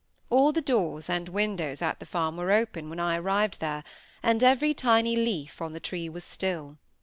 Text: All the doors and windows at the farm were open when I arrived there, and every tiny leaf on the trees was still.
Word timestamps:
All 0.31 0.51
the 0.51 0.63
doors 0.63 1.11
and 1.11 1.29
windows 1.29 1.79
at 1.79 1.99
the 1.99 2.07
farm 2.07 2.35
were 2.35 2.51
open 2.51 2.89
when 2.89 2.99
I 2.99 3.17
arrived 3.19 3.59
there, 3.59 3.83
and 4.23 4.41
every 4.43 4.73
tiny 4.73 5.15
leaf 5.15 5.61
on 5.61 5.73
the 5.73 5.79
trees 5.79 6.09
was 6.09 6.23
still. 6.23 6.79